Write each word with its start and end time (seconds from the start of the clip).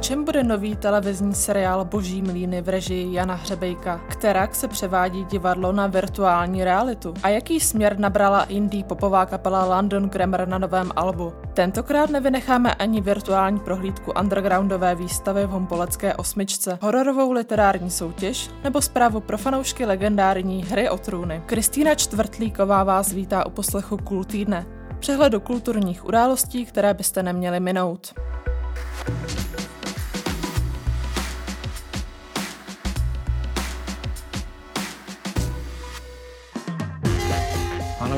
Čem 0.00 0.24
bude 0.24 0.44
nový 0.44 0.76
televizní 0.76 1.34
seriál 1.34 1.84
Boží 1.84 2.22
mlíny 2.22 2.62
v 2.62 2.68
režii 2.68 3.14
Jana 3.14 3.34
Hřebejka, 3.34 4.00
která 4.08 4.48
se 4.52 4.68
převádí 4.68 5.24
divadlo 5.24 5.72
na 5.72 5.86
virtuální 5.86 6.64
realitu? 6.64 7.14
A 7.22 7.28
jaký 7.28 7.60
směr 7.60 7.98
nabrala 7.98 8.44
indie 8.44 8.84
popová 8.84 9.26
kapela 9.26 9.64
London 9.64 10.08
Grammar 10.08 10.48
na 10.48 10.58
novém 10.58 10.90
albu? 10.96 11.32
Tentokrát 11.54 12.10
nevynecháme 12.10 12.74
ani 12.74 13.00
virtuální 13.00 13.60
prohlídku 13.60 14.12
undergroundové 14.20 14.94
výstavy 14.94 15.46
v 15.46 15.50
Hompolecké 15.50 16.14
osmičce, 16.14 16.78
hororovou 16.82 17.32
literární 17.32 17.90
soutěž 17.90 18.50
nebo 18.64 18.82
zprávu 18.82 19.20
pro 19.20 19.38
fanoušky 19.38 19.84
legendární 19.84 20.64
hry 20.64 20.90
o 20.90 20.98
trůny. 20.98 21.42
Kristýna 21.46 21.94
Čtvrtlíková 21.94 22.84
vás 22.84 23.12
vítá 23.12 23.46
u 23.46 23.50
poslechu 23.50 23.96
Kul 23.96 24.24
týdne, 24.24 24.66
přehledu 24.98 25.40
kulturních 25.40 26.04
událostí, 26.04 26.66
které 26.66 26.94
byste 26.94 27.22
neměli 27.22 27.60
minout. 27.60 28.14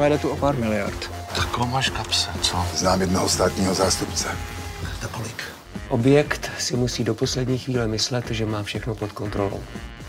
Jde 0.08 0.18
tu 0.18 0.28
o 0.28 0.36
pár 0.36 0.56
miliard. 0.56 1.10
Tak 1.36 1.46
koho 1.46 1.66
máš 1.66 1.90
kapse, 1.90 2.30
co? 2.40 2.66
Znám 2.74 3.00
jednoho 3.00 3.28
státního 3.28 3.74
zástupce. 3.74 4.28
Na 5.02 5.08
kolik? 5.08 5.42
Objekt 5.88 6.50
si 6.58 6.76
musí 6.76 7.04
do 7.04 7.14
poslední 7.14 7.58
chvíle 7.58 7.88
myslet, 7.88 8.30
že 8.30 8.46
má 8.46 8.62
všechno 8.62 8.94
pod 8.94 9.12
kontrolou. 9.12 9.60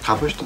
Chápeš 0.02 0.34
to? 0.34 0.46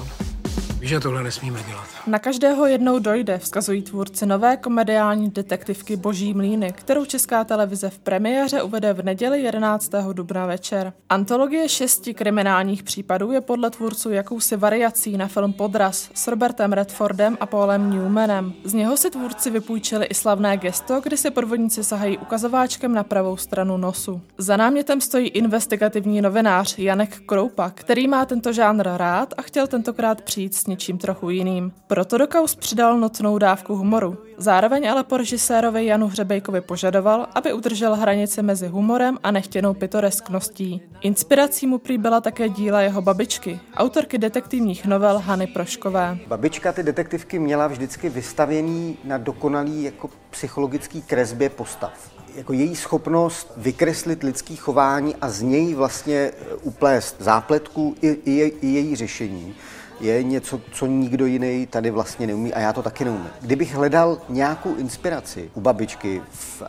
Víš, 0.80 0.90
že 0.90 1.00
tohle 1.00 1.24
nesmíme 1.24 1.64
dělat. 1.68 1.88
Na 2.08 2.20
každého 2.20 2.66
jednou 2.66 3.00
dojde, 3.00 3.38
vzkazují 3.38 3.82
tvůrci 3.82 4.26
nové 4.26 4.58
komediální 4.58 5.30
detektivky 5.30 5.96
Boží 5.96 6.34
mlíny, 6.34 6.74
kterou 6.74 7.06
česká 7.06 7.44
televize 7.44 7.90
v 7.90 8.00
premiéře 8.00 8.62
uvede 8.62 8.94
v 8.94 9.06
neděli 9.06 9.42
11. 9.42 9.92
dubna 10.14 10.46
večer. 10.46 10.94
Antologie 11.10 11.70
šesti 11.70 12.14
kriminálních 12.14 12.84
případů 12.84 13.32
je 13.32 13.42
podle 13.42 13.70
tvůrců 13.70 14.12
jakousi 14.12 14.58
variací 14.58 15.18
na 15.18 15.28
film 15.28 15.54
Podraz 15.54 16.10
s 16.14 16.28
Robertem 16.28 16.74
Redfordem 16.74 17.38
a 17.40 17.46
Paulem 17.46 17.90
Newmanem. 17.90 18.54
Z 18.64 18.74
něho 18.74 18.98
si 18.98 19.10
tvůrci 19.10 19.50
vypůjčili 19.50 20.06
i 20.06 20.14
slavné 20.14 20.58
gesto, 20.58 21.02
kdy 21.04 21.18
se 21.18 21.32
podvodníci 21.32 21.84
sahají 21.84 22.18
ukazováčkem 22.18 22.94
na 22.94 23.04
pravou 23.04 23.38
stranu 23.38 23.78
nosu. 23.78 24.22
Za 24.38 24.58
námětem 24.58 25.02
stojí 25.02 25.28
investigativní 25.28 26.22
novinář 26.22 26.80
Janek 26.80 27.20
Kroupa, 27.26 27.70
který 27.70 28.08
má 28.08 28.26
tento 28.26 28.54
žánr 28.54 28.88
rád 28.88 29.34
a 29.38 29.42
chtěl 29.42 29.68
tentokrát 29.68 30.22
přijít 30.22 30.56
s 30.56 30.68
něčím 30.68 30.98
trochu 30.98 31.30
jiným. 31.30 31.72
Proto 31.96 32.18
do 32.18 32.28
kaus 32.28 32.56
přidal 32.56 32.98
notnou 32.98 33.38
dávku 33.38 33.76
humoru. 33.76 34.18
Zároveň 34.38 34.90
ale 34.90 35.04
po 35.04 35.18
režisérovi 35.18 35.86
Janu 35.86 36.08
Hřebejkovi 36.08 36.62
požadoval, 36.62 37.28
aby 37.36 37.54
udržel 37.54 37.96
hranice 37.96 38.42
mezi 38.42 38.68
humorem 38.68 39.18
a 39.24 39.32
nechtěnou 39.32 39.74
pitoreskností. 39.74 40.82
Inspirací 41.02 41.68
mu 41.68 41.78
prý 41.78 41.98
byla 41.98 42.22
také 42.22 42.50
díla 42.50 42.82
jeho 42.82 43.02
babičky, 43.02 43.60
autorky 43.76 44.18
detektivních 44.18 44.86
novel 44.86 45.20
Hany 45.20 45.48
Proškové. 45.48 46.18
Babička 46.28 46.74
ty 46.74 46.84
detektivky 46.84 47.40
měla 47.40 47.68
vždycky 47.68 48.10
vystavěný 48.10 48.98
na 49.04 49.18
dokonalý 49.18 49.84
jako 49.84 50.10
psychologický 50.30 51.02
kresbě 51.02 51.50
postav 51.50 52.16
jako 52.36 52.54
její 52.54 52.76
schopnost 52.76 53.52
vykreslit 53.58 54.24
lidský 54.24 54.56
chování 54.56 55.16
a 55.22 55.30
z 55.30 55.42
něj 55.42 55.74
vlastně 55.74 56.32
uplést 56.62 57.16
zápletku 57.20 57.96
i, 58.02 58.08
i, 58.08 58.54
i 58.62 58.68
její 58.68 58.96
řešení 58.96 59.56
je 60.00 60.24
něco, 60.24 60.62
co 60.72 60.86
nikdo 60.86 61.26
jiný 61.26 61.68
tady 61.68 61.92
vlastně 61.92 62.28
neumí 62.28 62.54
a 62.54 62.60
já 62.60 62.74
to 62.74 62.84
taky 62.84 63.06
neumím. 63.06 63.30
Kdybych 63.42 63.76
hledal 63.76 64.18
nějakou 64.30 64.76
inspiraci 64.76 65.52
u 65.54 65.62
babičky 65.62 66.22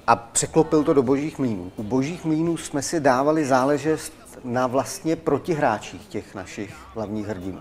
a 0.06 0.16
překlopil 0.16 0.84
to 0.84 0.94
do 0.94 1.02
božích 1.02 1.38
mlínů, 1.38 1.72
u 1.76 1.82
božích 1.82 2.24
mlínů 2.24 2.56
jsme 2.56 2.82
si 2.82 3.00
dávali 3.00 3.44
záležet 3.44 4.12
na 4.44 4.66
vlastně 4.66 5.16
protihráčích 5.16 6.06
těch 6.06 6.34
našich 6.34 6.74
hlavních 6.94 7.26
hrdinů. 7.26 7.60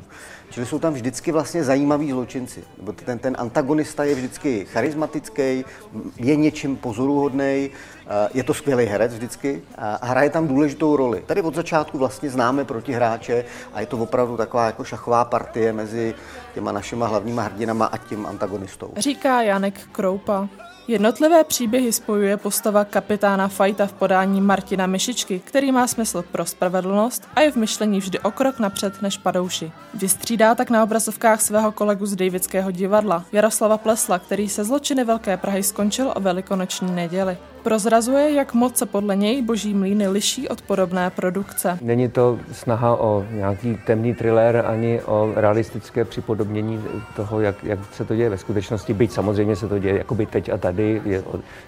Čili 0.49 0.65
jsou 0.65 0.79
tam 0.79 0.93
vždycky 0.93 1.31
vlastně 1.31 1.63
zajímaví 1.63 2.11
zločinci. 2.11 2.63
Ten, 3.05 3.19
ten 3.19 3.35
antagonista 3.39 4.03
je 4.03 4.15
vždycky 4.15 4.65
charismatický, 4.65 5.65
je 6.17 6.35
něčím 6.35 6.77
pozoruhodný, 6.77 7.69
eh, 7.69 8.29
je 8.33 8.43
to 8.43 8.53
skvělý 8.53 8.85
herec 8.85 9.13
vždycky 9.13 9.61
a 9.77 10.05
hraje 10.05 10.29
tam 10.29 10.47
důležitou 10.47 10.95
roli. 10.95 11.23
Tady 11.25 11.41
od 11.41 11.55
začátku 11.55 11.97
vlastně 11.97 12.29
známe 12.29 12.65
protihráče 12.65 13.45
a 13.73 13.79
je 13.79 13.85
to 13.85 13.97
opravdu 13.97 14.37
taková 14.37 14.65
jako 14.65 14.83
šachová 14.83 15.25
partie 15.25 15.73
mezi 15.73 16.15
těma 16.53 16.71
našima 16.71 17.07
hlavníma 17.07 17.41
hrdinama 17.41 17.85
a 17.85 17.97
tím 17.97 18.25
antagonistou. 18.25 18.93
Říká 18.97 19.41
Janek 19.41 19.87
Kroupa. 19.91 20.49
Jednotlivé 20.87 21.43
příběhy 21.43 21.93
spojuje 21.93 22.37
postava 22.37 22.85
kapitána 22.85 23.47
Fajta 23.47 23.87
v 23.87 23.93
podání 23.93 24.41
Martina 24.41 24.87
Myšičky, 24.87 25.39
který 25.39 25.71
má 25.71 25.87
smysl 25.87 26.23
pro 26.31 26.45
spravedlnost 26.45 27.27
a 27.35 27.41
je 27.41 27.51
v 27.51 27.55
myšlení 27.55 27.99
vždy 27.99 28.19
o 28.19 28.31
krok 28.31 28.59
napřed 28.59 29.01
než 29.01 29.17
padouši. 29.17 29.71
Vystřídá 29.93 30.55
tak 30.55 30.69
na 30.69 30.83
obrazovkách 30.83 31.41
svého 31.41 31.71
kolegu 31.71 32.05
z 32.05 32.15
Davidského 32.15 32.71
divadla, 32.71 33.25
Jaroslava 33.31 33.77
Plesla, 33.77 34.19
který 34.19 34.49
se 34.49 34.63
zločiny 34.63 35.03
Velké 35.03 35.37
Prahy 35.37 35.63
skončil 35.63 36.13
o 36.15 36.19
velikonoční 36.19 36.91
neděli. 36.91 37.37
Prozrazuje, 37.65 38.31
jak 38.31 38.53
moc 38.53 38.77
se 38.77 38.85
podle 38.85 39.15
něj 39.15 39.41
Boží 39.41 39.73
mlýny 39.73 40.07
liší 40.07 40.47
od 40.49 40.61
podobné 40.61 41.09
produkce. 41.09 41.77
Není 41.81 42.09
to 42.09 42.39
snaha 42.51 42.95
o 42.95 43.25
nějaký 43.31 43.77
temný 43.85 44.13
thriller 44.13 44.63
ani 44.67 45.01
o 45.01 45.31
realistické 45.35 46.05
připodobnění 46.05 46.83
toho, 47.15 47.41
jak, 47.41 47.63
jak 47.63 47.79
se 47.91 48.05
to 48.05 48.15
děje 48.15 48.29
ve 48.29 48.37
skutečnosti, 48.37 48.93
byť 48.93 49.11
samozřejmě 49.11 49.55
se 49.55 49.67
to 49.67 49.79
děje 49.79 49.97
jakoby 49.97 50.25
teď 50.25 50.49
a 50.49 50.57
tady, 50.57 51.01
je, 51.05 51.23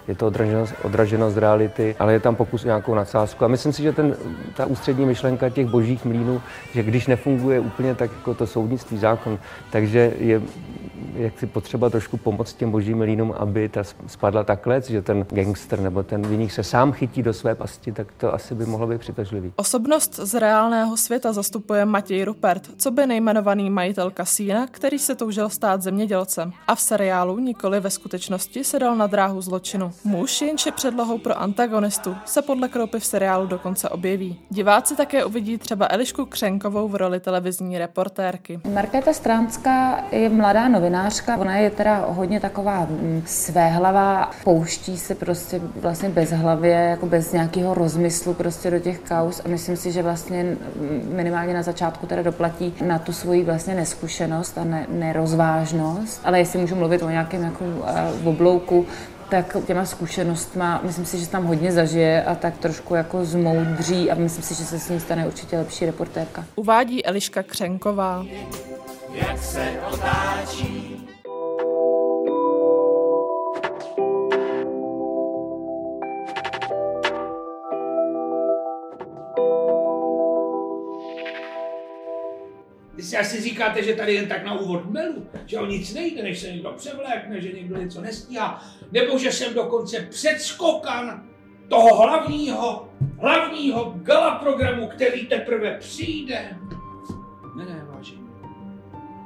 je 0.08 0.14
to 0.14 0.26
odraženo, 0.26 0.66
odraženo 0.82 1.30
z 1.30 1.36
reality, 1.36 1.96
ale 1.98 2.12
je 2.12 2.20
tam 2.20 2.36
pokus 2.36 2.64
o 2.64 2.66
nějakou 2.66 2.94
nadsázku. 2.94 3.44
A 3.44 3.48
myslím 3.48 3.72
si, 3.72 3.82
že 3.82 3.92
ten, 3.92 4.16
ta 4.56 4.66
ústřední 4.66 5.06
myšlenka 5.06 5.50
těch 5.50 5.66
božích 5.66 6.04
mlínů, 6.04 6.42
že 6.74 6.82
když 6.82 7.06
nefunguje 7.06 7.60
úplně 7.60 7.94
tak 7.94 8.10
jako 8.10 8.34
to 8.34 8.46
soudnictví 8.46 8.98
zákon, 8.98 9.38
takže 9.70 10.12
je 10.18 10.42
jak 11.18 11.38
si 11.38 11.46
potřeba 11.46 11.90
trošku 11.90 12.16
pomoct 12.16 12.54
těm 12.54 12.70
božím 12.70 13.00
línům, 13.00 13.34
aby 13.38 13.68
ta 13.68 13.84
spadla 14.06 14.44
takhle, 14.44 14.80
že 14.80 15.02
ten 15.02 15.26
gangster 15.30 15.80
nebo 15.80 16.02
ten 16.02 16.26
viník 16.26 16.52
se 16.52 16.62
sám 16.62 16.92
chytí 16.92 17.22
do 17.22 17.32
své 17.32 17.54
pasti, 17.54 17.92
tak 17.92 18.06
to 18.12 18.34
asi 18.34 18.54
by 18.54 18.66
mohlo 18.66 18.86
být 18.86 19.00
přitažlivý. 19.00 19.52
Osobnost 19.56 20.14
z 20.14 20.34
reálného 20.34 20.96
světa 20.96 21.32
zastupuje 21.32 21.84
Matěj 21.84 22.24
Rupert, 22.24 22.62
co 22.76 22.90
by 22.90 23.06
nejmenovaný 23.06 23.70
majitel 23.70 24.10
kasína, 24.10 24.66
který 24.66 24.98
se 24.98 25.14
toužil 25.14 25.48
stát 25.48 25.82
zemědělcem. 25.82 26.52
A 26.66 26.74
v 26.74 26.80
seriálu, 26.80 27.38
nikoli 27.38 27.80
ve 27.80 27.90
skutečnosti, 27.90 28.64
se 28.64 28.78
dal 28.78 28.96
na 28.96 29.06
dráhu 29.06 29.40
zločinu. 29.40 29.92
Muž, 30.04 30.42
jenž 30.42 30.66
je 30.66 30.72
předlohou 30.72 31.18
pro 31.18 31.40
antagonistu, 31.40 32.16
se 32.24 32.42
podle 32.42 32.68
Kroupy 32.68 33.00
v 33.00 33.04
seriálu 33.04 33.46
dokonce 33.46 33.88
objeví. 33.88 34.40
Diváci 34.50 34.96
také 34.96 35.24
uvidí 35.24 35.58
třeba 35.58 35.86
Elišku 35.90 36.26
Křenkovou 36.26 36.88
v 36.88 36.96
roli 36.96 37.20
televizní 37.20 37.78
reportérky. 37.78 38.60
Markéta 38.74 39.12
Stránská 39.12 40.04
je 40.12 40.28
mladá 40.28 40.68
novinářka, 40.68 41.07
ona 41.38 41.56
je 41.56 41.70
teda 41.70 42.06
hodně 42.08 42.40
taková 42.40 42.86
mm, 42.90 43.22
svéhlavá, 43.26 44.30
pouští 44.44 44.98
se 44.98 45.14
prostě 45.14 45.60
vlastně 45.80 46.08
bez 46.08 46.30
hlavě, 46.30 46.70
jako 46.70 47.06
bez 47.06 47.32
nějakého 47.32 47.74
rozmyslu 47.74 48.34
prostě 48.34 48.70
do 48.70 48.78
těch 48.78 48.98
kaus 48.98 49.42
a 49.44 49.48
myslím 49.48 49.76
si, 49.76 49.92
že 49.92 50.02
vlastně 50.02 50.56
minimálně 51.14 51.54
na 51.54 51.62
začátku 51.62 52.06
teda 52.06 52.22
doplatí 52.22 52.74
na 52.86 52.98
tu 52.98 53.12
svoji 53.12 53.44
vlastně 53.44 53.74
neskušenost 53.74 54.58
a 54.58 54.64
ne, 54.64 54.86
nerozvážnost, 54.88 56.20
ale 56.24 56.38
jestli 56.38 56.58
můžu 56.58 56.74
mluvit 56.74 57.02
o 57.02 57.10
nějakém 57.10 57.42
jako 57.42 57.64
uh, 57.64 58.28
oblouku, 58.28 58.86
tak 59.28 59.56
těma 59.66 59.84
zkušenostma, 59.84 60.80
myslím 60.84 61.04
si, 61.06 61.18
že 61.18 61.24
se 61.24 61.30
tam 61.30 61.44
hodně 61.44 61.72
zažije 61.72 62.24
a 62.24 62.34
tak 62.34 62.58
trošku 62.58 62.94
jako 62.94 63.24
zmoudří 63.24 64.10
a 64.10 64.14
myslím 64.14 64.44
si, 64.44 64.54
že 64.54 64.64
se 64.64 64.78
s 64.78 64.88
ní 64.88 65.00
stane 65.00 65.26
určitě 65.26 65.58
lepší 65.58 65.86
reportérka. 65.86 66.44
Uvádí 66.56 67.06
Eliška 67.06 67.42
Křenková. 67.42 68.24
Jak 69.14 69.38
se 69.38 69.70
otáčí 69.92 70.97
si 83.08 83.16
asi 83.16 83.40
říkáte, 83.40 83.82
že 83.82 83.94
tady 83.94 84.14
jen 84.14 84.28
tak 84.28 84.44
na 84.44 84.54
úvod 84.54 84.90
melu, 84.90 85.26
že 85.46 85.58
o 85.58 85.66
nic 85.66 85.94
nejde, 85.94 86.22
než 86.22 86.38
se 86.38 86.52
někdo 86.52 86.72
převlékne, 86.76 87.40
že 87.40 87.52
někdo 87.52 87.76
něco 87.76 88.00
nestíhá, 88.00 88.64
nebo 88.92 89.18
že 89.18 89.32
jsem 89.32 89.54
dokonce 89.54 90.06
předskokan 90.10 91.28
toho 91.68 92.02
hlavního, 92.02 92.88
hlavního 93.20 93.94
gala 93.96 94.30
programu, 94.30 94.88
který 94.88 95.26
teprve 95.26 95.78
přijde. 95.78 96.56
Ne, 97.56 97.64
ne, 97.64 97.86
vážení. 97.88 98.28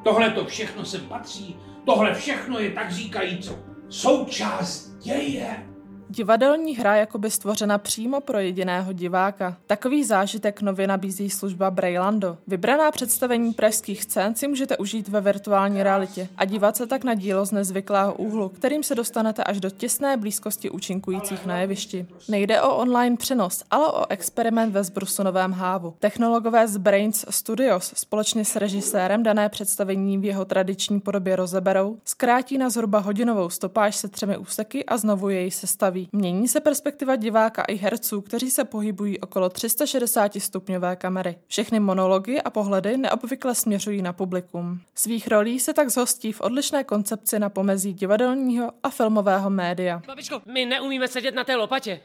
Tohle 0.05 0.31
to 0.31 0.45
všechno 0.45 0.85
se 0.85 0.99
patří, 0.99 1.57
tohle 1.87 2.15
všechno 2.15 2.59
je 2.59 2.71
tak 2.71 2.93
říkajíc 2.93 3.53
součást 3.89 4.97
děje. 4.99 5.72
Divadelní 6.15 6.77
hra 6.77 6.97
jako 6.97 7.19
by 7.19 7.31
stvořena 7.31 7.79
přímo 7.79 8.21
pro 8.21 8.39
jediného 8.39 8.93
diváka. 8.93 9.57
Takový 9.67 10.05
zážitek 10.05 10.63
nově 10.63 10.87
nabízí 10.87 11.31
služba 11.31 11.71
Brailando. 11.71 12.39
Vybraná 12.47 12.91
představení 12.91 13.53
pražských 13.53 14.03
scén 14.03 14.35
si 14.35 14.49
můžete 14.49 14.77
užít 14.77 15.09
ve 15.09 15.21
virtuální 15.21 15.83
realitě 15.83 16.29
a 16.37 16.45
dívat 16.45 16.77
se 16.77 16.87
tak 16.87 17.05
na 17.05 17.15
dílo 17.15 17.47
z 17.47 17.53
nezvyklého 17.53 18.15
úhlu, 18.15 18.49
kterým 18.49 18.83
se 18.83 18.95
dostanete 18.95 19.45
až 19.45 19.61
do 19.61 19.71
těsné 19.71 20.17
blízkosti 20.17 20.71
účinkujících 20.71 21.47
na 21.47 21.59
jevišti. 21.59 22.07
Nejde 22.29 22.63
o 22.63 22.77
online 22.77 23.17
přenos, 23.17 23.63
ale 23.71 23.93
o 23.93 24.07
experiment 24.09 24.73
ve 24.73 24.85
Zbrusunovém 24.85 25.53
hávu. 25.53 25.95
Technologové 25.99 26.69
z 26.69 26.77
Brains 26.77 27.25
Studios 27.31 27.93
společně 27.97 28.45
s 28.45 28.57
režisérem 28.57 29.23
dané 29.23 29.49
představení 29.49 30.19
v 30.19 30.25
jeho 30.25 30.45
tradiční 30.45 31.01
podobě 31.01 31.37
rozeberou, 31.37 31.97
zkrátí 32.05 32.59
na 32.59 32.71
zhruba 32.71 32.99
hodinovou 32.99 33.51
stopáž 33.51 33.97
se 33.97 34.09
třemi 34.09 34.37
úseky 34.37 34.85
a 34.85 34.97
znovu 34.97 35.29
jej 35.29 35.51
sestaví. 35.51 36.02
Mění 36.13 36.49
se 36.49 36.61
perspektiva 36.61 37.17
diváka 37.17 37.63
i 37.63 37.75
herců, 37.75 38.21
kteří 38.21 38.51
se 38.51 38.65
pohybují 38.65 39.21
okolo 39.21 39.49
360 39.49 40.33
stupňové 40.39 40.97
kamery. 40.97 41.37
Všechny 41.47 41.81
monology 41.81 42.43
a 42.43 42.51
pohledy 42.51 42.97
neobvykle 42.97 43.55
směřují 43.55 44.03
na 44.03 44.13
publikum. 44.13 44.81
Svých 44.95 45.29
rolí 45.29 45.61
se 45.61 45.75
tak 45.75 45.91
zhostí 45.91 46.33
v 46.33 46.41
odlišné 46.41 46.85
koncepci 46.85 47.39
na 47.39 47.49
pomezí 47.49 47.93
divadelního 47.93 48.71
a 48.83 48.91
filmového 48.91 49.51
média. 49.51 50.03
Babičko, 50.07 50.43
my 50.47 50.67
neumíme 50.67 51.09
sedět 51.09 51.35
na 51.35 51.45
té 51.45 51.57
lopatě. 51.57 52.01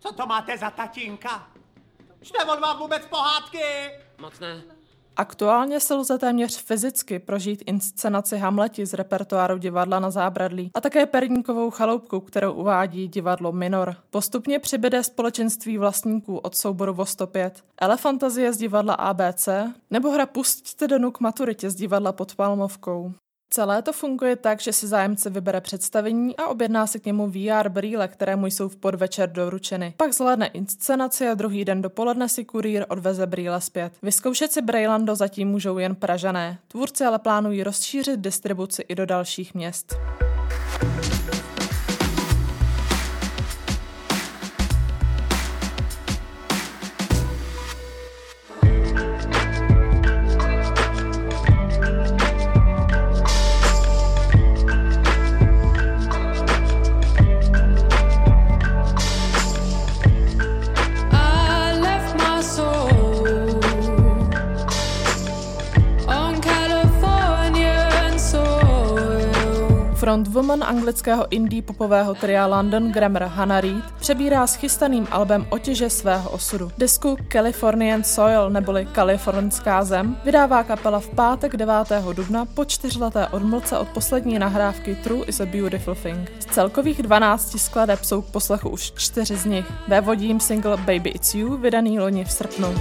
Co 0.00 0.12
to 0.12 0.26
máte 0.26 0.58
za 0.58 0.70
tatínka? 0.70 1.48
Čte 2.22 2.44
on 2.44 2.60
vám 2.60 2.78
vůbec 2.78 3.06
pohádky? 3.06 3.62
Moc 4.20 4.40
ne. 4.40 4.77
Aktuálně 5.20 5.80
se 5.80 5.94
lze 5.94 6.18
téměř 6.18 6.62
fyzicky 6.62 7.18
prožít 7.18 7.62
inscenaci 7.66 8.38
Hamleti 8.38 8.86
z 8.86 8.94
repertoáru 8.94 9.58
divadla 9.58 10.00
na 10.00 10.10
zábradlí 10.10 10.70
a 10.74 10.80
také 10.80 11.06
Perníkovou 11.06 11.70
chaloupku, 11.70 12.20
kterou 12.20 12.52
uvádí 12.52 13.08
divadlo 13.08 13.52
Minor. 13.52 13.96
Postupně 14.10 14.58
přibyde 14.58 15.02
společenství 15.02 15.78
vlastníků 15.78 16.38
od 16.38 16.56
souboru 16.56 16.94
Vo 16.94 17.06
105, 17.06 17.64
Elefantazie 17.80 18.52
z 18.52 18.56
divadla 18.56 18.94
ABC 18.94 19.48
nebo 19.90 20.10
hra 20.10 20.26
Pustíte 20.26 20.88
do 20.88 20.98
nuk 20.98 21.20
maturitě 21.20 21.70
z 21.70 21.74
divadla 21.74 22.12
pod 22.12 22.34
Palmovkou. 22.34 23.12
Celé 23.50 23.82
to 23.82 23.92
funguje 23.92 24.36
tak, 24.36 24.60
že 24.60 24.72
si 24.72 24.86
zájemce 24.86 25.30
vybere 25.30 25.60
představení 25.60 26.36
a 26.36 26.46
objedná 26.46 26.86
si 26.86 27.00
k 27.00 27.06
němu 27.06 27.30
VR 27.30 27.68
brýle, 27.68 28.08
které 28.08 28.36
mu 28.36 28.46
jsou 28.46 28.68
v 28.68 28.76
podvečer 28.76 29.32
doručeny. 29.32 29.94
Pak 29.96 30.12
zhlédne 30.12 30.46
inscenaci 30.46 31.28
a 31.28 31.34
druhý 31.34 31.64
den 31.64 31.82
dopoledne 31.82 32.28
si 32.28 32.44
kurýr 32.44 32.84
odveze 32.88 33.26
brýle 33.26 33.60
zpět. 33.60 33.92
Vyzkoušet 34.02 34.52
si 34.52 34.62
Brailando 34.62 35.14
zatím 35.14 35.48
můžou 35.48 35.78
jen 35.78 35.94
Pražané. 35.94 36.58
Tvůrci 36.68 37.04
ale 37.04 37.18
plánují 37.18 37.62
rozšířit 37.62 38.20
distribuci 38.20 38.82
i 38.88 38.94
do 38.94 39.06
dalších 39.06 39.54
měst. 39.54 39.96
Frontwoman 70.08 70.64
anglického 70.64 71.28
indie 71.28 71.60
popového 71.62 72.14
tria 72.14 72.46
London 72.46 72.92
Grammar 72.92 73.28
Hannah 73.28 73.60
Reid 73.60 73.84
přebírá 74.00 74.46
s 74.46 74.54
chystaným 74.54 75.06
albem 75.10 75.46
otěže 75.50 75.90
svého 75.90 76.30
osudu. 76.30 76.70
Disku 76.78 77.16
Californian 77.32 78.04
Soil 78.04 78.50
neboli 78.50 78.86
Kalifornská 78.86 79.84
zem 79.84 80.16
vydává 80.24 80.62
kapela 80.62 81.00
v 81.00 81.08
pátek 81.08 81.56
9. 81.56 81.74
dubna 82.12 82.44
po 82.44 82.64
čtyřleté 82.64 83.28
odmlce 83.28 83.78
od 83.78 83.88
poslední 83.88 84.38
nahrávky 84.38 84.94
True 84.94 85.24
is 85.26 85.40
a 85.40 85.46
Beautiful 85.46 85.94
Thing. 85.94 86.32
Z 86.40 86.44
celkových 86.44 87.02
12 87.02 87.58
skladeb 87.60 88.04
jsou 88.04 88.22
k 88.22 88.30
poslechu 88.30 88.68
už 88.68 88.92
čtyři 88.96 89.36
z 89.36 89.44
nich. 89.44 89.66
Vévodím 89.88 90.40
single 90.40 90.76
Baby 90.76 91.10
It's 91.10 91.34
You 91.34 91.56
vydaný 91.56 92.00
loni 92.00 92.24
v 92.24 92.32
srpnu. 92.32 92.74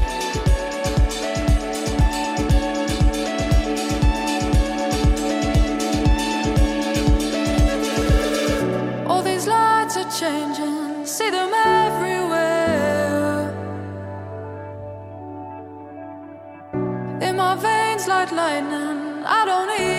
Changing, 10.28 11.06
see 11.06 11.30
them 11.30 11.52
everywhere. 11.54 13.40
In 17.28 17.34
my 17.44 17.56
veins 17.66 18.08
like 18.08 18.32
lightning, 18.32 19.00
I 19.38 19.42
don't 19.50 19.72
even 19.82 19.97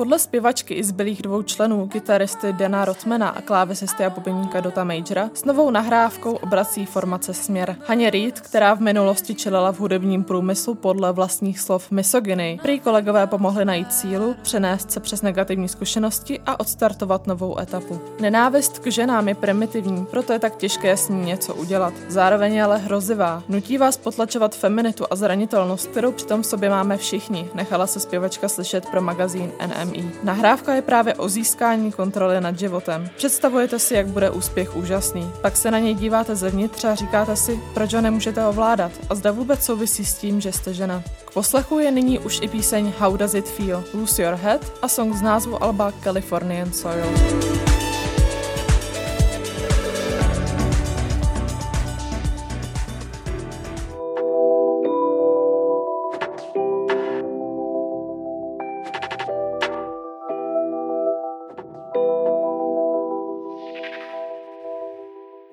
Podle 0.00 0.18
zpěvačky 0.18 0.74
i 0.74 0.84
zbylých 0.84 1.22
dvou 1.22 1.42
členů, 1.42 1.88
kytaristy 1.88 2.52
Dana 2.52 2.84
Rotmana 2.84 3.28
a 3.28 3.40
klávesisty 3.40 4.04
a 4.04 4.10
bubeníka 4.10 4.60
Dota 4.60 4.84
Majora, 4.84 5.30
s 5.34 5.44
novou 5.44 5.70
nahrávkou 5.70 6.32
obrací 6.32 6.86
formace 6.86 7.34
Směr. 7.34 7.76
Haně 7.86 8.10
Reed, 8.10 8.40
která 8.40 8.74
v 8.74 8.80
minulosti 8.80 9.34
čelila 9.34 9.72
v 9.72 9.80
hudebním 9.80 10.24
průmyslu 10.24 10.74
podle 10.74 11.12
vlastních 11.12 11.60
slov 11.60 11.90
misogyny, 11.90 12.58
prý 12.62 12.80
kolegové 12.80 13.26
pomohli 13.26 13.64
najít 13.64 13.92
sílu, 13.92 14.36
přenést 14.42 14.90
se 14.90 15.00
přes 15.00 15.22
negativní 15.22 15.68
zkušenosti 15.68 16.40
a 16.46 16.60
odstartovat 16.60 17.26
novou 17.26 17.58
etapu. 17.58 18.00
Nenávist 18.20 18.78
k 18.78 18.86
ženám 18.86 19.28
je 19.28 19.34
primitivní, 19.34 20.06
proto 20.10 20.32
je 20.32 20.38
tak 20.38 20.56
těžké 20.56 20.96
s 20.96 21.08
ní 21.08 21.24
něco 21.24 21.54
udělat. 21.54 21.94
Zároveň 22.08 22.54
je 22.54 22.62
ale 22.62 22.78
hrozivá. 22.78 23.42
Nutí 23.48 23.78
vás 23.78 23.96
potlačovat 23.96 24.56
feminitu 24.56 25.04
a 25.10 25.16
zranitelnost, 25.16 25.86
kterou 25.86 26.12
přitom 26.12 26.42
v 26.42 26.46
sobě 26.46 26.70
máme 26.70 26.96
všichni, 26.96 27.48
nechala 27.54 27.86
se 27.86 28.00
zpěvačka 28.00 28.48
slyšet 28.48 28.86
pro 28.90 29.00
magazín 29.00 29.52
NM. 29.66 29.89
MI. 29.90 30.10
Nahrávka 30.22 30.74
je 30.74 30.82
právě 30.82 31.14
o 31.14 31.28
získání 31.28 31.92
kontroly 31.92 32.40
nad 32.40 32.58
životem. 32.58 33.10
Představujete 33.16 33.78
si, 33.78 33.94
jak 33.94 34.06
bude 34.06 34.30
úspěch 34.30 34.76
úžasný. 34.76 35.30
Pak 35.42 35.56
se 35.56 35.70
na 35.70 35.78
něj 35.78 35.94
díváte 35.94 36.36
zevnitř 36.36 36.84
a 36.84 36.94
říkáte 36.94 37.36
si, 37.36 37.60
proč 37.74 37.94
ho 37.94 38.00
nemůžete 38.00 38.46
ovládat 38.46 38.92
a 39.10 39.14
zda 39.14 39.30
vůbec 39.32 39.64
souvisí 39.64 40.04
s 40.04 40.14
tím, 40.14 40.40
že 40.40 40.52
jste 40.52 40.74
žena. 40.74 41.02
K 41.24 41.30
poslechu 41.30 41.78
je 41.78 41.90
nyní 41.90 42.18
už 42.18 42.38
i 42.42 42.48
píseň 42.48 42.92
How 42.98 43.16
Does 43.16 43.34
It 43.34 43.48
Feel, 43.48 43.84
Lose 43.94 44.22
Your 44.22 44.34
Head 44.34 44.72
a 44.82 44.88
song 44.88 45.14
z 45.14 45.22
názvu 45.22 45.62
alba 45.62 45.92
Californian 46.02 46.72
Soil. 46.72 47.06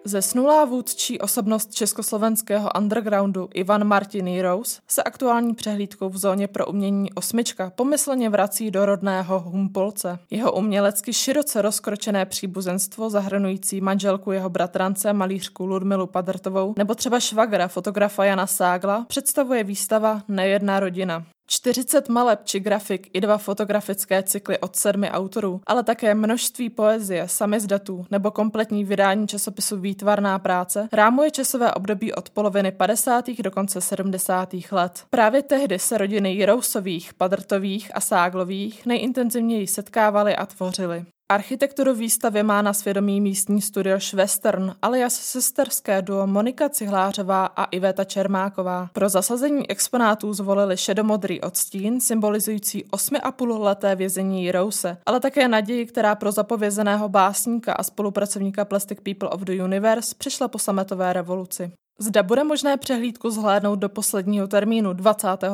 Zesnulá 0.07 0.65
vůdčí 0.65 1.19
osobnost 1.19 1.73
československého 1.73 2.69
undergroundu 2.77 3.49
Ivan 3.53 3.83
Martin 3.83 4.41
Rose 4.41 4.81
se 4.87 5.03
aktuální 5.03 5.55
přehlídkou 5.55 6.09
v 6.09 6.17
zóně 6.17 6.47
pro 6.47 6.65
umění 6.65 7.13
osmička 7.13 7.71
pomyslně 7.75 8.29
vrací 8.29 8.71
do 8.71 8.85
rodného 8.85 9.39
Humpolce. 9.39 10.19
Jeho 10.29 10.51
umělecky 10.51 11.13
široce 11.13 11.61
rozkročené 11.61 12.25
příbuzenstvo 12.25 13.09
zahrnující 13.09 13.81
manželku 13.81 14.31
jeho 14.31 14.49
bratrance 14.49 15.13
malířku 15.13 15.65
Ludmilu 15.65 16.07
Padrtovou 16.07 16.73
nebo 16.77 16.95
třeba 16.95 17.19
švagra 17.19 17.67
fotografa 17.67 18.25
Jana 18.25 18.47
Ságla 18.47 19.05
představuje 19.07 19.63
výstava 19.63 20.21
Nejedná 20.27 20.79
rodina. 20.79 21.25
40 21.47 22.09
maleb 22.09 22.39
či 22.43 22.59
grafik 22.59 23.09
i 23.13 23.21
dva 23.21 23.37
fotografické 23.37 24.23
cykly 24.23 24.59
od 24.59 24.75
sedmi 24.75 25.11
autorů, 25.11 25.61
ale 25.67 25.83
také 25.83 26.15
množství 26.15 26.69
poezie, 26.69 27.27
samizdatů 27.27 28.05
nebo 28.11 28.31
kompletní 28.31 28.83
vydání 28.83 29.27
časopisu 29.27 29.77
Výtvarná 29.77 30.39
práce 30.39 30.89
rámuje 30.93 31.31
časové 31.31 31.73
období 31.73 32.13
od 32.13 32.29
poloviny 32.29 32.71
50. 32.71 33.29
do 33.29 33.51
konce 33.51 33.81
70. 33.81 34.55
let. 34.71 35.03
Právě 35.09 35.41
tehdy 35.41 35.79
se 35.79 35.97
rodiny 35.97 36.33
Jirousových, 36.33 37.13
Padrtových 37.13 37.95
a 37.95 37.99
Ságlových 37.99 38.85
nejintenzivněji 38.85 39.67
setkávaly 39.67 40.35
a 40.35 40.45
tvořily. 40.45 41.05
Architekturu 41.29 41.93
výstavy 41.93 42.43
má 42.43 42.61
na 42.61 42.73
svědomí 42.73 43.21
místní 43.21 43.61
studio 43.61 43.99
Švestern, 43.99 44.75
alias 44.81 45.13
sesterské 45.13 46.01
duo 46.01 46.27
Monika 46.27 46.69
Cihlářová 46.69 47.45
a 47.45 47.63
Iveta 47.63 48.03
Čermáková. 48.03 48.89
Pro 48.93 49.09
zasazení 49.09 49.69
exponátů 49.69 50.33
zvolili 50.33 50.77
šedomodrý 50.77 51.41
odstín, 51.41 52.01
symbolizující 52.01 52.85
8,5 52.85 53.59
leté 53.59 53.95
vězení 53.95 54.43
Jirouse, 54.43 54.97
ale 55.05 55.19
také 55.19 55.47
naději, 55.47 55.85
která 55.85 56.15
pro 56.15 56.31
zapovězeného 56.31 57.09
básníka 57.09 57.73
a 57.73 57.83
spolupracovníka 57.83 58.65
Plastic 58.65 58.99
People 59.03 59.29
of 59.29 59.41
the 59.41 59.63
Universe 59.63 60.15
přišla 60.17 60.47
po 60.47 60.59
sametové 60.59 61.13
revoluci. 61.13 61.71
Zda 61.99 62.23
bude 62.23 62.43
možné 62.43 62.77
přehlídku 62.77 63.29
zhlédnout 63.29 63.75
do 63.75 63.89
posledního 63.89 64.47
termínu 64.47 64.93
25. 64.93 65.51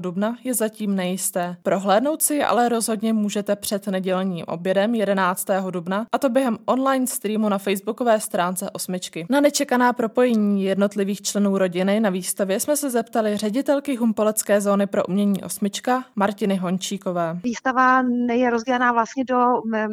dubna 0.00 0.36
je 0.44 0.54
zatím 0.54 0.96
nejisté. 0.96 1.56
Prohlédnout 1.62 2.22
si 2.22 2.42
ale 2.42 2.68
rozhodně 2.68 3.12
můžete 3.12 3.56
před 3.56 3.86
nedělním 3.86 4.44
obědem 4.48 4.94
11. 4.94 5.46
dubna 5.70 6.06
a 6.12 6.18
to 6.18 6.28
během 6.28 6.58
online 6.64 7.06
streamu 7.06 7.48
na 7.48 7.58
facebookové 7.58 8.20
stránce 8.20 8.70
Osmičky. 8.70 9.26
Na 9.30 9.40
nečekaná 9.40 9.92
propojení 9.92 10.64
jednotlivých 10.64 11.22
členů 11.22 11.58
rodiny 11.58 12.00
na 12.00 12.10
výstavě 12.10 12.60
jsme 12.60 12.76
se 12.76 12.90
zeptali 12.90 13.36
ředitelky 13.36 13.96
Humpolecké 13.96 14.60
zóny 14.60 14.86
pro 14.86 15.04
umění 15.04 15.42
Osmička 15.42 16.04
Martiny 16.16 16.56
Hončíkové. 16.56 17.40
Výstava 17.44 18.02
je 18.32 18.50
rozdělená 18.50 18.92
vlastně 18.92 19.24
do, 19.24 19.38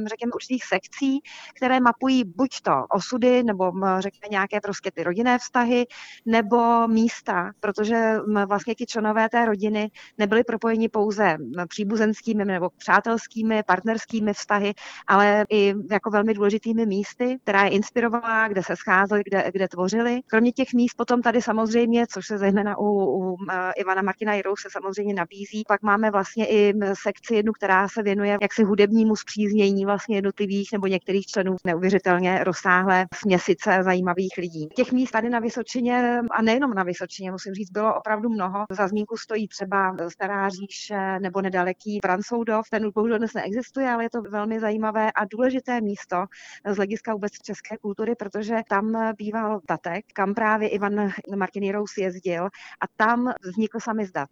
řekněme, 0.06 0.32
určitých 0.36 0.64
sekcí, 0.66 1.20
které 1.54 1.80
mapují 1.80 2.24
buď 2.24 2.62
to 2.62 2.72
osudy 2.90 3.44
nebo 3.44 3.72
řekněme 4.00 4.28
nějaké 4.32 4.62
prostě 4.62 4.92
ty 4.92 5.04
rodinné 5.04 5.40
vztahy, 5.40 5.85
nebo 6.26 6.88
místa, 6.88 7.52
protože 7.60 8.16
vlastně 8.48 8.76
ti 8.76 8.86
členové 8.86 9.30
té 9.30 9.46
rodiny 9.46 9.92
nebyli 10.18 10.44
propojeni 10.44 10.90
pouze 10.90 11.38
příbuzenskými 11.68 12.46
nebo 12.46 12.70
přátelskými, 12.78 13.64
partnerskými 13.68 14.34
vztahy, 14.34 14.74
ale 15.08 15.46
i 15.50 15.74
jako 15.92 16.10
velmi 16.10 16.34
důležitými 16.34 16.86
místy, 16.86 17.38
která 17.44 17.64
je 17.64 17.70
inspirovala, 17.70 18.48
kde 18.48 18.64
se 18.64 18.76
scházeli, 18.76 19.22
kde, 19.26 19.52
kde 19.52 19.68
tvořili. 19.68 20.22
Kromě 20.28 20.52
těch 20.52 20.74
míst 20.74 20.94
potom 20.98 21.22
tady 21.22 21.42
samozřejmě, 21.42 22.06
což 22.08 22.28
se 22.28 22.38
zejména 22.38 22.78
u, 22.78 22.86
u 22.86 23.38
Ivana 23.78 24.02
Martina 24.02 24.34
Jirou 24.34 24.56
se 24.56 24.68
samozřejmě 24.72 25.14
nabízí, 25.14 25.64
pak 25.68 25.82
máme 25.82 26.12
vlastně 26.12 26.48
i 26.50 26.74
sekci 27.04 27.36
jednu, 27.36 27.54
která 27.54 27.88
se 27.88 28.04
věnuje 28.04 28.38
jaksi 28.42 28.64
hudebnímu 28.64 29.16
zpříznění 29.16 29.86
vlastně 29.86 30.18
jednotlivých 30.18 30.70
nebo 30.74 30.88
některých 30.88 31.26
členů 31.26 31.56
neuvěřitelně 31.66 32.44
rozsáhlé 32.44 33.06
směsice 33.16 33.80
zajímavých 33.84 34.34
lidí. 34.38 34.68
Těch 34.76 34.92
míst 34.92 35.12
tady 35.12 35.30
na 35.30 35.40
Vysočině 35.40 35.75
Vysočině 35.76 36.22
a 36.32 36.42
nejenom 36.42 36.74
na 36.74 36.84
Vysočině, 36.84 37.32
musím 37.32 37.54
říct, 37.54 37.72
bylo 37.72 37.96
opravdu 37.96 38.30
mnoho. 38.30 38.66
Za 38.72 38.88
zmínku 38.88 39.18
stojí 39.18 39.48
třeba 39.48 39.96
Stará 40.10 40.50
říše 40.50 41.20
nebo 41.20 41.42
nedaleký 41.42 42.00
Francoudov. 42.02 42.70
Ten 42.70 42.92
bohužel 42.96 43.18
dnes 43.18 43.34
neexistuje, 43.34 43.90
ale 43.90 44.04
je 44.04 44.10
to 44.10 44.22
velmi 44.22 44.60
zajímavé 44.60 45.12
a 45.12 45.26
důležité 45.26 45.82
místo 45.82 46.26
z 46.68 46.76
hlediska 46.76 47.14
vůbec 47.14 47.32
české 47.32 47.78
kultury, 47.78 48.16
protože 48.16 48.56
tam 48.70 49.14
býval 49.18 49.60
Tatek, 49.68 50.06
kam 50.14 50.34
právě 50.34 50.70
Ivan 50.70 51.12
Martin 51.36 51.72
Rous 51.72 51.98
jezdil 51.98 52.46
a 52.46 52.86
tam 52.96 53.34
vznikl 53.44 53.80
samizdat, 53.80 54.30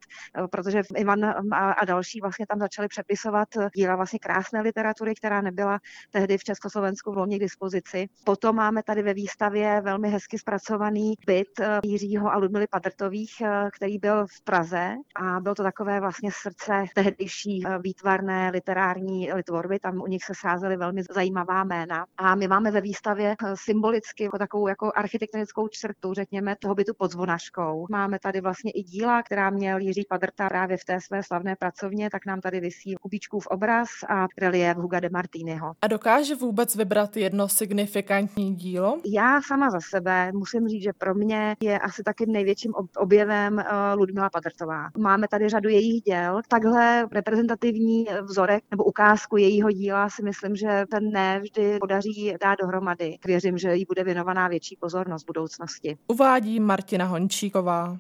protože 0.51 0.81
Ivan 0.95 1.25
a 1.53 1.85
další 1.85 2.21
vlastně 2.21 2.45
tam 2.47 2.59
začali 2.59 2.87
přepisovat 2.87 3.47
díla 3.75 3.95
vlastně 3.95 4.19
krásné 4.19 4.61
literatury, 4.61 5.15
která 5.15 5.41
nebyla 5.41 5.79
tehdy 6.11 6.37
v 6.37 6.43
Československu 6.43 7.11
volně 7.11 7.37
k 7.37 7.41
dispozici. 7.41 8.07
Potom 8.23 8.55
máme 8.55 8.83
tady 8.83 9.03
ve 9.03 9.13
výstavě 9.13 9.81
velmi 9.81 10.09
hezky 10.09 10.39
zpracovaný 10.39 11.13
byt 11.33 11.59
eh, 11.59 11.79
Jiřího 11.83 12.31
a 12.31 12.37
Ludmily 12.37 12.67
Padrtových, 12.67 13.41
eh, 13.41 13.69
který 13.73 13.97
byl 13.97 14.27
v 14.27 14.41
Praze 14.43 14.95
a 15.15 15.39
bylo 15.39 15.55
to 15.55 15.63
takové 15.63 15.99
vlastně 15.99 16.29
srdce 16.33 16.85
tehdejší 16.95 17.63
eh, 17.65 17.79
výtvarné 17.79 18.49
literární 18.53 19.29
tvorby. 19.45 19.79
Tam 19.79 20.01
u 20.01 20.07
nich 20.07 20.23
se 20.23 20.33
sázely 20.35 20.77
velmi 20.77 21.03
zajímavá 21.11 21.63
jména. 21.63 22.05
A 22.17 22.35
my 22.35 22.47
máme 22.47 22.71
ve 22.71 22.81
výstavě 22.81 23.35
symbolicky 23.53 24.23
jako 24.23 24.37
takovou 24.37 24.67
jako 24.67 24.91
architektonickou 24.95 25.67
črtu, 25.67 26.13
řekněme, 26.13 26.55
toho 26.59 26.75
bytu 26.75 26.93
pod 26.97 27.11
zvonaškou. 27.11 27.87
Máme 27.89 28.19
tady 28.19 28.41
vlastně 28.41 28.71
i 28.71 28.83
díla, 28.83 29.23
která 29.23 29.49
měl 29.49 29.79
Jiří 29.79 30.05
Padrta 30.09 30.49
právě 30.49 30.77
v 30.77 30.85
té 30.85 31.01
své 31.01 31.23
slavné 31.23 31.55
pracovně, 31.55 32.09
tak 32.09 32.25
nám 32.25 32.41
tady 32.41 32.59
vysí 32.59 32.95
Kubíčkův 33.01 33.47
obraz 33.47 33.89
a 34.09 34.27
relief 34.37 34.77
Huga 34.77 34.99
de 34.99 35.09
Martiniho. 35.09 35.73
A 35.81 35.87
dokáže 35.87 36.35
vůbec 36.35 36.75
vybrat 36.75 37.17
jedno 37.17 37.47
signifikantní 37.47 38.55
dílo? 38.55 38.97
Já 39.05 39.41
sama 39.41 39.69
za 39.69 39.79
sebe 39.89 40.31
musím 40.31 40.67
říct, 40.67 40.83
že 40.83 40.93
pro 40.93 41.13
mě 41.15 41.22
je 41.61 41.79
asi 41.79 42.03
taky 42.03 42.25
největším 42.25 42.73
objevem 42.97 43.59
eh, 43.59 43.65
Ludmila 43.93 44.29
Padrtová. 44.29 44.89
Máme 44.97 45.27
tady 45.27 45.49
řadu 45.49 45.69
jejich 45.69 46.01
děl. 46.01 46.41
Takhle 46.47 47.07
reprezentativní 47.11 48.05
vzorek 48.21 48.63
nebo 48.71 48.83
ukázku 48.83 49.37
jejího 49.37 49.71
díla 49.71 50.09
si 50.09 50.23
myslím, 50.23 50.55
že 50.55 50.85
ten 50.91 51.11
ne 51.11 51.39
vždy 51.39 51.77
podaří 51.79 52.33
dát 52.41 52.59
dohromady. 52.61 53.17
Věřím, 53.25 53.57
že 53.57 53.75
jí 53.75 53.85
bude 53.85 54.03
věnovaná 54.03 54.47
větší 54.47 54.77
pozornost 54.79 55.23
v 55.23 55.27
budoucnosti. 55.27 55.97
Uvádí 56.07 56.59
Martina 56.59 57.05
Hončíková. 57.05 57.97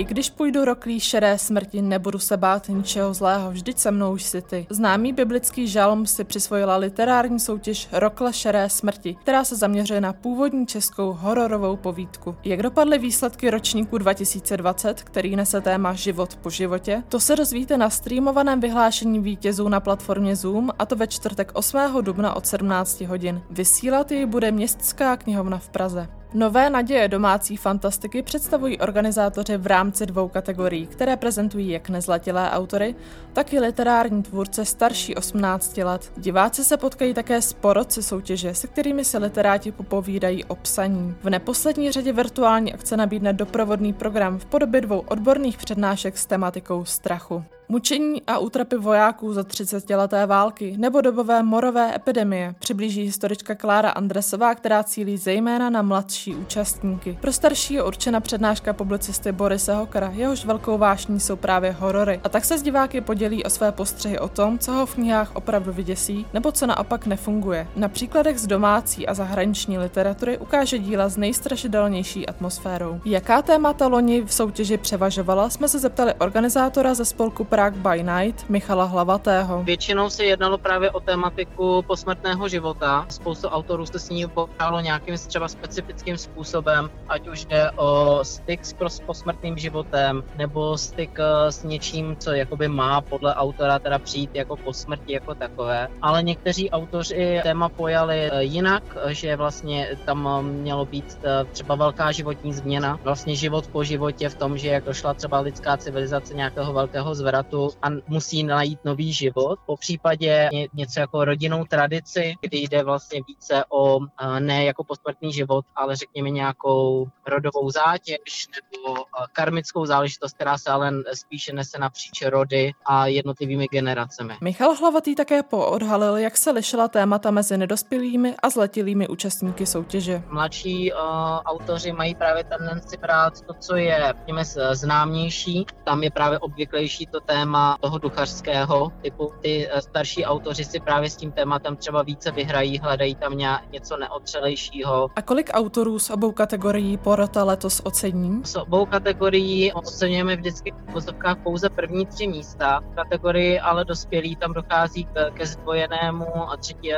I 0.00 0.04
když 0.04 0.30
půjdu 0.30 0.64
roklí 0.64 1.00
šedé 1.00 1.38
smrti, 1.38 1.82
nebudu 1.82 2.18
se 2.18 2.36
bát 2.36 2.68
ničeho 2.68 3.14
zlého, 3.14 3.50
vždyť 3.50 3.78
se 3.78 3.90
mnou 3.90 4.12
už 4.12 4.22
si 4.22 4.42
ty. 4.42 4.66
Známý 4.70 5.12
biblický 5.12 5.68
žalm 5.68 6.06
si 6.06 6.24
přisvojila 6.24 6.76
literární 6.76 7.40
soutěž 7.40 7.88
Rokle 7.92 8.32
šedé 8.32 8.68
smrti, 8.70 9.16
která 9.20 9.44
se 9.44 9.56
zaměřuje 9.56 10.00
na 10.00 10.12
původní 10.12 10.66
českou 10.66 11.12
hororovou 11.12 11.76
povídku. 11.76 12.36
Jak 12.44 12.62
dopadly 12.62 12.98
výsledky 12.98 13.50
ročníku 13.50 13.98
2020, 13.98 15.02
který 15.02 15.36
nese 15.36 15.60
téma 15.60 15.92
Život 15.92 16.36
po 16.36 16.50
životě, 16.50 17.02
to 17.08 17.20
se 17.20 17.36
dozvíte 17.36 17.78
na 17.78 17.90
streamovaném 17.90 18.60
vyhlášení 18.60 19.20
vítězů 19.20 19.68
na 19.68 19.80
platformě 19.80 20.36
Zoom, 20.36 20.70
a 20.78 20.86
to 20.86 20.96
ve 20.96 21.06
čtvrtek 21.06 21.50
8. 21.54 21.78
dubna 22.00 22.36
od 22.36 22.46
17 22.46 23.00
hodin. 23.00 23.42
Vysílat 23.50 24.12
jej 24.12 24.26
bude 24.26 24.52
Městská 24.52 25.16
knihovna 25.16 25.58
v 25.58 25.68
Praze. 25.68 26.19
Nové 26.34 26.70
naděje 26.70 27.08
domácí 27.08 27.56
fantastiky 27.56 28.22
představují 28.22 28.78
organizátoři 28.78 29.56
v 29.56 29.66
rámci 29.66 30.06
dvou 30.06 30.28
kategorií, 30.28 30.86
které 30.86 31.16
prezentují 31.16 31.70
jak 31.70 31.88
nezlatilé 31.88 32.50
autory, 32.50 32.94
tak 33.32 33.52
i 33.52 33.60
literární 33.60 34.22
tvůrce 34.22 34.64
starší 34.64 35.14
18 35.14 35.76
let. 35.76 36.12
Diváci 36.16 36.64
se 36.64 36.76
potkají 36.76 37.14
také 37.14 37.42
s 37.42 37.52
porodci 37.52 38.02
soutěže, 38.02 38.54
se 38.54 38.66
kterými 38.66 39.04
se 39.04 39.18
literáti 39.18 39.72
popovídají 39.72 40.44
o 40.44 40.54
psaní. 40.54 41.14
V 41.22 41.30
neposlední 41.30 41.92
řadě 41.92 42.12
virtuální 42.12 42.74
akce 42.74 42.96
nabídne 42.96 43.32
doprovodný 43.32 43.92
program 43.92 44.38
v 44.38 44.44
podobě 44.44 44.80
dvou 44.80 45.00
odborných 45.00 45.58
přednášek 45.58 46.18
s 46.18 46.26
tematikou 46.26 46.84
strachu. 46.84 47.44
Mučení 47.70 48.22
a 48.26 48.38
útrapy 48.38 48.76
vojáků 48.76 49.32
za 49.32 49.42
30 49.42 49.90
leté 49.90 50.26
války 50.26 50.74
nebo 50.78 51.00
dobové 51.00 51.42
morové 51.42 51.94
epidemie 51.96 52.54
přiblíží 52.58 53.02
historička 53.02 53.54
Klára 53.54 53.90
Andresová, 53.90 54.54
která 54.54 54.82
cílí 54.82 55.16
zejména 55.16 55.70
na 55.70 55.82
mladší 55.82 56.34
účastníky. 56.34 57.18
Pro 57.20 57.32
starší 57.32 57.74
je 57.74 57.82
určena 57.82 58.20
přednáška 58.20 58.72
publicisty 58.72 59.32
Borise 59.32 59.74
Hokera, 59.74 60.10
jehož 60.14 60.44
velkou 60.44 60.78
vášní 60.78 61.20
jsou 61.20 61.36
právě 61.36 61.72
horory. 61.72 62.20
A 62.24 62.28
tak 62.28 62.44
se 62.44 62.58
s 62.58 62.62
diváky 62.62 63.00
podělí 63.00 63.44
o 63.44 63.50
své 63.50 63.72
postřehy 63.72 64.18
o 64.18 64.28
tom, 64.28 64.58
co 64.58 64.72
ho 64.72 64.86
v 64.86 64.94
knihách 64.94 65.36
opravdu 65.36 65.72
vyděsí, 65.72 66.26
nebo 66.34 66.52
co 66.52 66.66
naopak 66.66 67.06
nefunguje. 67.06 67.66
Na 67.76 67.88
příkladech 67.88 68.38
z 68.38 68.46
domácí 68.46 69.06
a 69.06 69.14
zahraniční 69.14 69.78
literatury 69.78 70.38
ukáže 70.38 70.78
díla 70.78 71.08
s 71.08 71.16
nejstrašidelnější 71.16 72.26
atmosférou. 72.26 73.00
Jaká 73.04 73.42
témata 73.42 73.86
loni 73.86 74.22
v 74.22 74.34
soutěži 74.34 74.76
převažovala, 74.76 75.50
jsme 75.50 75.68
se 75.68 75.78
zeptali 75.78 76.14
organizátora 76.14 76.94
ze 76.94 77.04
spolku 77.04 77.44
Prague 77.60 77.80
by 77.80 78.02
Night 78.02 78.48
Michala 78.48 78.84
Hlavatého. 78.84 79.62
Většinou 79.62 80.10
se 80.10 80.24
jednalo 80.24 80.58
právě 80.58 80.90
o 80.90 81.00
tématiku 81.00 81.82
posmrtného 81.82 82.48
života. 82.48 83.06
Spoustu 83.08 83.48
autorů 83.48 83.86
se 83.86 83.98
s 83.98 84.10
ní 84.10 84.26
popřálo 84.28 84.80
nějakým 84.80 85.14
třeba 85.14 85.48
specifickým 85.48 86.18
způsobem, 86.18 86.90
ať 87.08 87.28
už 87.28 87.44
jde 87.44 87.70
o 87.70 88.20
styk 88.22 88.64
s 88.64 88.74
posmrtným 89.06 89.58
životem, 89.58 90.24
nebo 90.38 90.78
styk 90.78 91.18
eh, 91.20 91.52
s 91.52 91.64
něčím, 91.64 92.16
co 92.16 92.32
jakoby 92.32 92.68
má 92.68 93.00
podle 93.00 93.34
autora 93.34 93.78
teda 93.78 93.98
přijít 93.98 94.30
jako 94.34 94.56
po 94.56 94.72
smrti 94.72 95.12
jako 95.12 95.34
takové. 95.34 95.88
Ale 96.02 96.22
někteří 96.22 96.70
autoři 96.70 97.40
téma 97.42 97.68
pojali 97.68 98.30
eh, 98.32 98.42
jinak, 98.42 98.82
že 99.08 99.36
vlastně 99.36 99.88
tam 100.04 100.28
eh, 100.28 100.42
mělo 100.42 100.84
být 100.84 101.18
třeba 101.52 101.74
velká 101.74 102.12
životní 102.12 102.52
změna, 102.52 102.98
vlastně 103.02 103.34
život 103.34 103.66
po 103.66 103.84
životě 103.84 104.28
v 104.28 104.34
tom, 104.34 104.58
že 104.58 104.68
jak 104.68 104.84
došla 104.84 105.14
třeba 105.14 105.40
lidská 105.40 105.76
civilizace 105.76 106.34
nějakého 106.34 106.72
velkého 106.72 107.14
zvratu, 107.14 107.49
státu 107.50 107.70
a 107.82 107.88
musí 108.06 108.42
najít 108.42 108.78
nový 108.84 109.12
život. 109.12 109.58
Po 109.66 109.76
případě 109.76 110.48
něco 110.74 111.00
jako 111.00 111.24
rodinnou 111.24 111.64
tradici, 111.64 112.34
kdy 112.40 112.58
jde 112.58 112.84
vlastně 112.84 113.20
více 113.28 113.64
o 113.68 114.00
ne 114.38 114.64
jako 114.64 114.84
posmrtný 114.84 115.32
život, 115.32 115.64
ale 115.76 115.96
řekněme 115.96 116.30
nějakou 116.30 117.08
rodovou 117.26 117.70
zátěž 117.70 118.48
nebo 118.72 119.04
karmickou 119.32 119.86
záležitost, 119.86 120.34
která 120.34 120.58
se 120.58 120.70
ale 120.70 120.92
spíše 121.14 121.52
nese 121.52 121.78
napříč 121.78 122.22
rody 122.22 122.72
a 122.86 123.06
jednotlivými 123.06 123.66
generacemi. 123.66 124.34
Michal 124.40 124.74
Hlavatý 124.74 125.14
také 125.14 125.42
poodhalil, 125.42 126.16
jak 126.16 126.36
se 126.36 126.50
lišila 126.50 126.88
témata 126.88 127.30
mezi 127.30 127.58
nedospělými 127.58 128.34
a 128.42 128.50
zletilými 128.50 129.08
účastníky 129.08 129.66
soutěže. 129.66 130.22
Mladší 130.28 130.92
uh, 130.92 130.98
autoři 131.44 131.92
mají 131.92 132.14
právě 132.14 132.44
tendenci 132.44 132.96
brát 132.96 133.40
to, 133.40 133.54
co 133.54 133.76
je 133.76 134.14
řekněme, 134.16 134.44
známější. 134.72 135.66
Tam 135.84 136.02
je 136.02 136.10
právě 136.10 136.38
obvyklejší 136.38 137.06
to 137.06 137.20
téma 137.20 137.39
téma 137.40 137.76
toho 137.80 137.98
duchařského 137.98 138.92
typu. 139.02 139.32
Ty 139.40 139.68
eh, 139.70 139.82
starší 139.82 140.24
autoři 140.24 140.64
si 140.64 140.80
právě 140.80 141.10
s 141.10 141.16
tím 141.16 141.32
tématem 141.32 141.76
třeba 141.76 142.02
více 142.02 142.30
vyhrají, 142.30 142.78
hledají 142.78 143.14
tam 143.14 143.36
něco 143.72 143.96
neotřelejšího. 143.96 145.08
A 145.16 145.22
kolik 145.22 145.50
autorů 145.52 145.98
z 145.98 146.10
obou 146.10 146.32
kategorií 146.32 146.96
porota 146.96 147.44
letos 147.44 147.80
ocení? 147.84 148.44
Z 148.44 148.56
obou 148.56 148.86
kategorií 148.86 149.72
oceňujeme 149.72 150.36
vždycky 150.36 150.72
v 150.72 150.92
vozovkách 150.92 151.38
pouze 151.42 151.68
první 151.68 152.06
tři 152.06 152.26
místa. 152.26 152.80
V 152.80 152.94
kategorii 152.94 153.60
ale 153.60 153.84
dospělí 153.84 154.36
tam 154.36 154.52
dochází 154.52 155.08
ke 155.34 155.46
zdvojenému 155.46 156.50
a 156.50 156.56
třetí, 156.56 156.88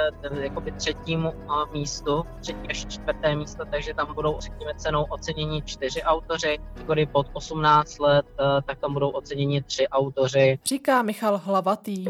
jakoby 0.41 0.73
třetímu 0.73 1.33
místu, 1.73 2.25
třetí 2.41 2.69
až 2.71 2.87
čtvrté 2.87 3.37
místo, 3.37 3.65
takže 3.71 3.95
tam 3.95 4.15
budou 4.15 4.41
řekněme 4.41 4.73
cenou 4.77 5.03
ocenění 5.03 5.63
čtyři 5.63 6.03
autoři. 6.03 6.59
V 6.59 6.75
kategorii 6.75 7.07
pod 7.07 7.27
18 7.33 7.99
let, 7.99 8.27
eh, 8.41 8.63
tak 8.67 8.79
tam 8.79 8.93
budou 8.93 9.09
oceněni 9.11 9.63
tři 9.63 9.89
autoři. 9.89 10.32
Říká 10.65 11.03
Michal 11.03 11.39
Hlavatý. 11.45 12.05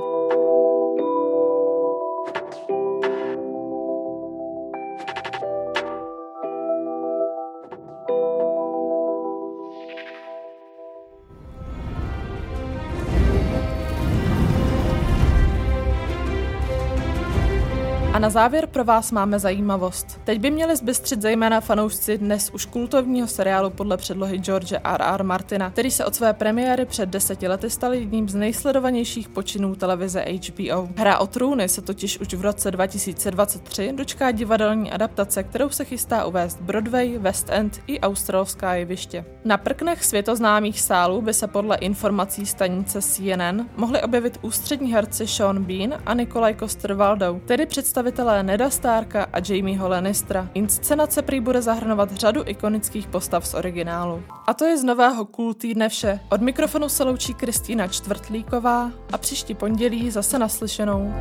Na 18.22 18.30
závěr 18.30 18.66
pro 18.66 18.84
vás 18.84 19.12
máme 19.12 19.38
zajímavost. 19.38 20.20
Teď 20.24 20.40
by 20.40 20.50
měli 20.50 20.76
zbystřit 20.76 21.22
zejména 21.22 21.60
fanoušci 21.60 22.18
dnes 22.18 22.50
už 22.50 22.66
kultovního 22.66 23.26
seriálu 23.26 23.70
podle 23.70 23.96
předlohy 23.96 24.38
George 24.38 24.72
R. 24.72 25.02
R. 25.02 25.24
Martina, 25.24 25.70
který 25.70 25.90
se 25.90 26.04
od 26.04 26.14
své 26.14 26.32
premiéry 26.32 26.86
před 26.86 27.08
deseti 27.08 27.48
lety 27.48 27.70
stal 27.70 27.94
jedním 27.94 28.28
z 28.28 28.34
nejsledovanějších 28.34 29.28
počinů 29.28 29.74
televize 29.74 30.24
HBO. 30.24 30.88
Hra 30.96 31.18
o 31.18 31.26
trůny 31.26 31.68
se 31.68 31.82
totiž 31.82 32.18
už 32.18 32.34
v 32.34 32.40
roce 32.40 32.70
2023 32.70 33.92
dočká 33.96 34.30
divadelní 34.30 34.92
adaptace, 34.92 35.42
kterou 35.42 35.68
se 35.68 35.84
chystá 35.84 36.24
uvést 36.24 36.60
Broadway, 36.60 37.18
West 37.18 37.46
End 37.50 37.80
i 37.86 38.00
australská 38.00 38.74
jeviště. 38.74 39.24
Na 39.44 39.56
prknech 39.56 40.04
světoznámých 40.04 40.80
sálů 40.80 41.22
by 41.22 41.34
se 41.34 41.46
podle 41.46 41.76
informací 41.76 42.46
stanice 42.46 43.02
CNN 43.02 43.66
mohli 43.76 44.02
objevit 44.02 44.38
ústřední 44.42 44.92
herci 44.92 45.26
Sean 45.26 45.64
Bean 45.64 45.94
a 46.06 46.14
Nikolaj 46.14 46.54
Coster-Waldau, 46.54 47.40
tedy 47.40 47.66
představ 47.66 48.11
představitelé 48.12 48.42
Neda 48.42 48.70
Starka 48.70 49.26
a 49.32 49.38
Jamieho 49.48 49.88
Lannistera. 49.88 50.48
Inscenace 50.54 51.22
prý 51.22 51.40
bude 51.40 51.62
zahrnovat 51.62 52.12
řadu 52.12 52.42
ikonických 52.46 53.06
postav 53.06 53.46
z 53.46 53.54
originálu. 53.54 54.22
A 54.46 54.54
to 54.54 54.64
je 54.64 54.78
z 54.78 54.84
nového 54.84 55.24
Cool 55.24 55.54
týdne 55.54 55.88
vše. 55.88 56.20
Od 56.28 56.40
mikrofonu 56.40 56.88
se 56.88 57.04
loučí 57.04 57.34
Kristýna 57.34 57.88
Čtvrtlíková 57.88 58.90
a 59.12 59.18
příští 59.18 59.54
pondělí 59.54 60.10
zase 60.10 60.38
naslyšenou. 60.38 61.14